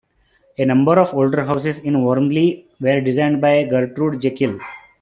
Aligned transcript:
A 0.57 0.65
number 0.65 0.97
of 0.97 1.11
the 1.11 1.15
older 1.17 1.45
houses 1.45 1.77
in 1.77 2.01
Wormley 2.03 2.65
were 2.79 3.01
designed 3.01 3.39
by 3.39 3.61
Gertrude 3.65 4.19
Jekyll. 4.19 4.59